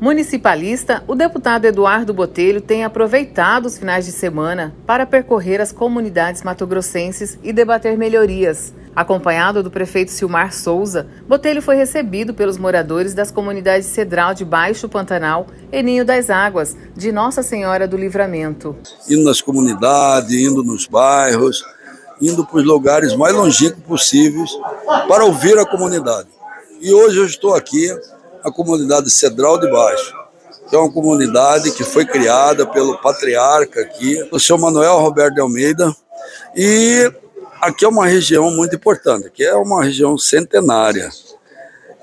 Municipalista, 0.00 1.04
o 1.06 1.14
deputado 1.14 1.66
Eduardo 1.66 2.14
Botelho 2.14 2.62
tem 2.62 2.84
aproveitado 2.84 3.66
os 3.66 3.76
finais 3.76 4.06
de 4.06 4.12
semana 4.12 4.74
para 4.86 5.04
percorrer 5.04 5.60
as 5.60 5.72
comunidades 5.72 6.42
matogrossenses 6.42 7.38
e 7.42 7.52
debater 7.52 7.98
melhorias. 7.98 8.72
Acompanhado 8.96 9.62
do 9.62 9.70
prefeito 9.70 10.10
Silmar 10.10 10.54
Souza, 10.54 11.06
Botelho 11.28 11.60
foi 11.60 11.76
recebido 11.76 12.32
pelos 12.32 12.56
moradores 12.56 13.12
das 13.12 13.30
comunidades 13.30 13.88
Cedral 13.88 14.32
de 14.32 14.42
Baixo 14.42 14.88
Pantanal 14.88 15.46
e 15.70 15.82
Ninho 15.82 16.04
das 16.04 16.30
Águas, 16.30 16.74
de 16.96 17.12
Nossa 17.12 17.42
Senhora 17.42 17.86
do 17.86 17.98
Livramento. 17.98 18.74
Indo 19.06 19.24
nas 19.24 19.42
comunidades, 19.42 20.32
indo 20.32 20.64
nos 20.64 20.86
bairros, 20.86 21.62
indo 22.22 22.46
para 22.46 22.56
os 22.56 22.64
lugares 22.64 23.14
mais 23.14 23.34
longínquos 23.34 23.84
possíveis 23.84 24.50
para 25.06 25.26
ouvir 25.26 25.58
a 25.58 25.66
comunidade. 25.66 26.28
E 26.80 26.90
hoje 26.90 27.18
eu 27.18 27.26
estou 27.26 27.54
aqui 27.54 27.94
a 28.44 28.50
comunidade 28.50 29.10
Cedral 29.10 29.58
de 29.58 29.70
Baixo, 29.70 30.14
que 30.68 30.76
é 30.76 30.78
uma 30.78 30.92
comunidade 30.92 31.72
que 31.72 31.84
foi 31.84 32.06
criada 32.06 32.66
pelo 32.66 32.98
patriarca 32.98 33.80
aqui, 33.80 34.26
o 34.30 34.38
senhor 34.38 34.58
Manuel 34.58 34.98
Roberto 34.98 35.34
de 35.34 35.40
Almeida, 35.40 35.94
e 36.54 37.12
aqui 37.60 37.84
é 37.84 37.88
uma 37.88 38.06
região 38.06 38.50
muito 38.50 38.74
importante, 38.76 39.30
que 39.30 39.42
é 39.42 39.54
uma 39.54 39.84
região 39.84 40.16
centenária. 40.16 41.10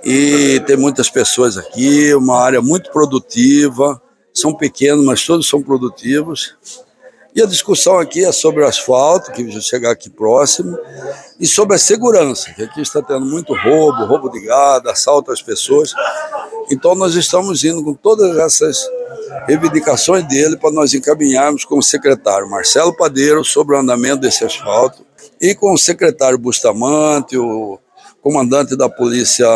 E 0.03 0.61
tem 0.65 0.77
muitas 0.77 1.09
pessoas 1.09 1.57
aqui, 1.57 2.13
uma 2.13 2.39
área 2.39 2.61
muito 2.61 2.91
produtiva, 2.91 4.01
são 4.33 4.53
pequenos, 4.53 5.03
mas 5.03 5.25
todos 5.25 5.49
são 5.49 5.61
produtivos. 5.61 6.55
E 7.37 7.41
a 7.43 7.45
discussão 7.45 7.99
aqui 7.99 8.25
é 8.25 8.31
sobre 8.31 8.63
o 8.63 8.67
asfalto, 8.67 9.31
que 9.31 9.43
vai 9.43 9.61
chegar 9.61 9.91
aqui 9.91 10.09
próximo, 10.09 10.75
e 11.39 11.45
sobre 11.45 11.75
a 11.75 11.77
segurança, 11.77 12.51
que 12.51 12.63
aqui 12.63 12.81
está 12.81 12.99
tendo 12.99 13.27
muito 13.27 13.53
roubo, 13.53 14.05
roubo 14.05 14.27
de 14.31 14.39
gado, 14.39 14.89
assalto 14.89 15.31
às 15.31 15.39
pessoas. 15.39 15.93
Então 16.71 16.95
nós 16.95 17.13
estamos 17.13 17.63
indo 17.63 17.83
com 17.83 17.93
todas 17.93 18.35
essas 18.39 18.89
reivindicações 19.45 20.27
dele 20.27 20.57
para 20.57 20.71
nós 20.71 20.95
encaminharmos 20.95 21.63
com 21.63 21.77
o 21.77 21.83
secretário 21.83 22.49
Marcelo 22.49 22.97
Padeiro 22.97 23.45
sobre 23.45 23.75
o 23.75 23.79
andamento 23.79 24.21
desse 24.21 24.43
asfalto 24.43 25.05
e 25.39 25.53
com 25.53 25.71
o 25.71 25.77
secretário 25.77 26.39
Bustamante, 26.39 27.37
o 27.37 27.77
comandante 28.19 28.75
da 28.75 28.89
Polícia 28.89 29.47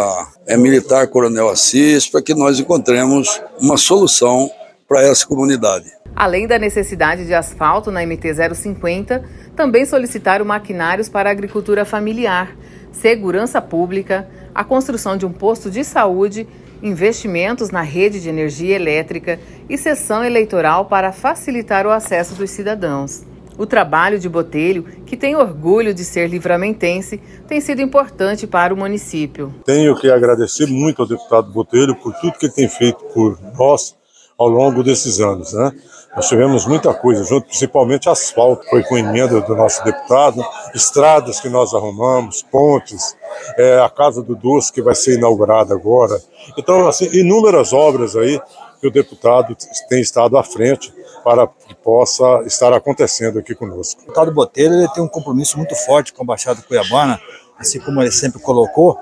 é, 0.45 0.55
Militar 0.55 1.07
Coronel 1.07 1.49
Assis, 1.49 2.07
para 2.07 2.21
que 2.21 2.35
nós 2.35 2.59
encontremos 2.59 3.41
uma 3.59 3.75
solução 3.75 4.51
para 4.91 5.03
essa 5.03 5.25
comunidade. 5.25 5.89
Além 6.13 6.45
da 6.45 6.59
necessidade 6.59 7.25
de 7.25 7.33
asfalto 7.33 7.89
na 7.89 8.05
MT 8.05 8.53
050, 8.53 9.23
também 9.55 9.85
solicitaram 9.85 10.43
maquinários 10.43 11.07
para 11.07 11.29
a 11.29 11.31
agricultura 11.31 11.85
familiar, 11.85 12.53
segurança 12.91 13.61
pública, 13.61 14.27
a 14.53 14.65
construção 14.65 15.15
de 15.15 15.25
um 15.25 15.31
posto 15.31 15.71
de 15.71 15.85
saúde, 15.85 16.45
investimentos 16.83 17.69
na 17.69 17.81
rede 17.81 18.19
de 18.19 18.27
energia 18.27 18.75
elétrica 18.75 19.39
e 19.69 19.77
sessão 19.77 20.25
eleitoral 20.25 20.83
para 20.83 21.13
facilitar 21.13 21.87
o 21.87 21.91
acesso 21.91 22.35
dos 22.35 22.49
cidadãos. 22.49 23.23
O 23.57 23.65
trabalho 23.65 24.19
de 24.19 24.27
Botelho, 24.27 24.83
que 25.05 25.15
tem 25.15 25.37
orgulho 25.37 25.93
de 25.93 26.03
ser 26.03 26.27
livramentense, 26.27 27.21
tem 27.47 27.61
sido 27.61 27.81
importante 27.81 28.45
para 28.45 28.73
o 28.73 28.77
município. 28.77 29.55
Tenho 29.63 29.95
que 29.95 30.11
agradecer 30.11 30.65
muito 30.65 31.01
ao 31.01 31.07
deputado 31.07 31.49
Botelho 31.49 31.95
por 31.95 32.13
tudo 32.15 32.37
que 32.37 32.47
ele 32.47 32.53
tem 32.53 32.67
feito 32.67 33.01
por 33.13 33.39
nós 33.57 34.00
ao 34.41 34.49
longo 34.49 34.83
desses 34.83 35.19
anos. 35.19 35.53
Né? 35.53 35.71
Nós 36.15 36.27
tivemos 36.27 36.65
muita 36.65 36.93
coisa 36.93 37.23
junto, 37.23 37.47
principalmente 37.47 38.09
asfalto, 38.09 38.67
foi 38.69 38.83
com 38.83 38.97
emenda 38.97 39.39
do 39.39 39.55
nosso 39.55 39.83
deputado, 39.83 40.43
estradas 40.73 41.39
que 41.39 41.47
nós 41.47 41.73
arrumamos, 41.73 42.41
pontes, 42.41 43.15
é, 43.57 43.79
a 43.79 43.89
Casa 43.89 44.21
do 44.21 44.35
Doce 44.35 44.73
que 44.73 44.81
vai 44.81 44.95
ser 44.95 45.17
inaugurada 45.17 45.73
agora. 45.73 46.19
Então, 46.57 46.87
assim, 46.87 47.05
inúmeras 47.13 47.71
obras 47.71 48.15
aí 48.15 48.41
que 48.79 48.87
o 48.87 48.91
deputado 48.91 49.55
tem 49.87 50.01
estado 50.01 50.37
à 50.37 50.43
frente 50.43 50.91
para 51.23 51.47
que 51.67 51.75
possa 51.75 52.41
estar 52.47 52.73
acontecendo 52.73 53.37
aqui 53.37 53.53
conosco. 53.53 54.01
O 54.01 54.05
deputado 54.05 54.31
Botelho 54.31 54.73
ele 54.73 54.87
tem 54.89 55.03
um 55.03 55.07
compromisso 55.07 55.55
muito 55.57 55.75
forte 55.75 56.11
com 56.11 56.23
a 56.23 56.25
Baixada 56.25 56.63
Cuiabana, 56.63 57.21
assim 57.59 57.79
como 57.79 58.01
ele 58.01 58.11
sempre 58.11 58.41
colocou, 58.41 58.97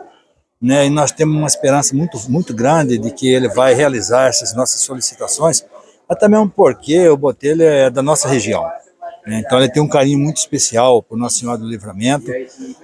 né, 0.61 0.85
e 0.87 0.89
nós 0.89 1.11
temos 1.11 1.35
uma 1.35 1.47
esperança 1.47 1.95
muito, 1.95 2.17
muito 2.29 2.53
grande 2.53 2.97
de 2.97 3.11
que 3.11 3.31
ele 3.31 3.47
vai 3.47 3.73
realizar 3.73 4.27
essas 4.27 4.53
nossas 4.53 4.81
solicitações, 4.81 5.63
até 6.07 6.27
mesmo 6.27 6.49
porque 6.49 7.07
o 7.07 7.15
Botelho 7.15 7.63
é 7.63 7.89
da 7.89 8.01
nossa 8.01 8.27
região. 8.27 8.63
Né, 9.25 9.41
então 9.45 9.57
ele 9.57 9.71
tem 9.71 9.81
um 9.81 9.87
carinho 9.87 10.19
muito 10.19 10.37
especial 10.37 11.01
por 11.01 11.17
Nossa 11.17 11.39
Senhora 11.39 11.57
do 11.57 11.67
Livramento. 11.67 12.31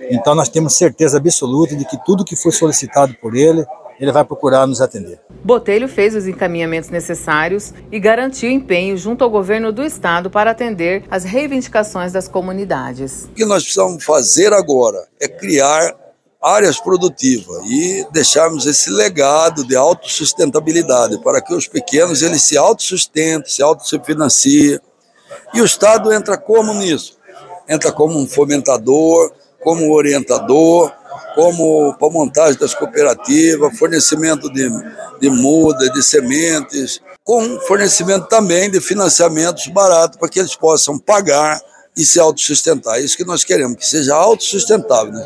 Então 0.10 0.34
nós 0.34 0.48
temos 0.48 0.78
certeza 0.78 1.18
absoluta 1.18 1.76
de 1.76 1.86
que 1.86 1.98
tudo 2.06 2.24
que 2.24 2.36
foi 2.36 2.52
solicitado 2.52 3.14
por 3.16 3.36
ele, 3.36 3.66
ele 4.00 4.12
vai 4.12 4.24
procurar 4.24 4.68
nos 4.68 4.82
atender. 4.82 5.20
Botelho 5.44 5.88
fez 5.88 6.16
os 6.16 6.28
encaminhamentos 6.28 6.90
necessários 6.90 7.74
e 7.92 8.00
garantiu 8.00 8.50
empenho 8.50 8.98
junto 8.98 9.24
ao 9.24 9.30
governo 9.30 9.72
do 9.72 9.84
estado 9.84 10.30
para 10.30 10.52
atender 10.52 11.04
as 11.10 11.24
reivindicações 11.24 12.12
das 12.12 12.28
comunidades. 12.28 13.26
O 13.26 13.34
que 13.34 13.46
nós 13.46 13.64
precisamos 13.64 14.04
fazer 14.04 14.54
agora 14.54 15.08
é 15.20 15.28
criar 15.28 16.05
áreas 16.46 16.80
produtivas 16.80 17.66
e 17.66 18.06
deixarmos 18.12 18.68
esse 18.68 18.92
legado 18.92 19.66
de 19.66 19.76
autossustentabilidade 19.76 21.20
para 21.24 21.42
que 21.42 21.56
os 21.56 21.68
pequenos 21.68 22.22
eles 22.22 22.44
se 22.44 22.56
autossustentem, 22.56 23.52
se 23.52 23.64
autossufinanciem. 23.64 24.80
E 25.56 25.62
o 25.62 25.66
Estado 25.66 26.14
entra 26.14 26.38
como 26.38 26.72
nisso? 26.76 27.18
Entra 27.68 27.92
como 27.92 28.20
um 28.20 28.28
fomentador, 28.28 29.34
como 29.64 29.92
orientador, 29.92 30.94
como 31.34 31.96
para 31.98 32.10
montagem 32.12 32.60
das 32.60 32.76
cooperativas, 32.76 33.78
fornecimento 33.80 34.48
de, 34.54 34.70
de 35.20 35.30
muda, 35.32 35.90
de 35.90 36.04
sementes, 36.04 37.02
com 37.24 37.60
fornecimento 37.62 38.28
também 38.28 38.70
de 38.70 38.80
financiamentos 38.80 39.66
baratos 39.68 40.20
para 40.20 40.30
que 40.30 40.40
eles 40.40 40.56
possam 40.56 41.00
pagar 41.00 41.60
e 41.98 42.06
se 42.06 42.20
autossustentar. 42.20 42.98
É 42.98 43.02
isso 43.02 43.18
que 43.18 43.26
nós 43.26 43.44
queremos, 43.44 43.78
que 43.78 43.88
seja 43.88 44.14
autossustentável. 44.14 45.12
Né? 45.12 45.24